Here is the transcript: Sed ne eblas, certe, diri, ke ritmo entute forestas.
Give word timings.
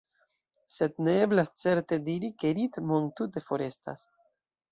Sed 0.75 0.95
ne 1.07 1.13
eblas, 1.25 1.51
certe, 1.65 1.99
diri, 2.09 2.31
ke 2.43 2.53
ritmo 2.61 2.99
entute 3.03 3.47
forestas. 3.51 4.09